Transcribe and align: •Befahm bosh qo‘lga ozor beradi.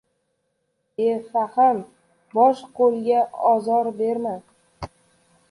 •Befahm 1.01 1.81
bosh 2.39 2.65
qo‘lga 2.81 3.21
ozor 3.53 3.93
beradi. 4.01 4.93